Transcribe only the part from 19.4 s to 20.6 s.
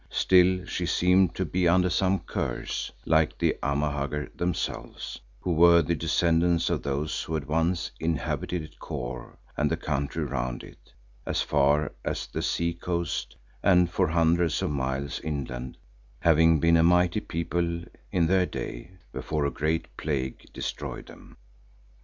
a great plague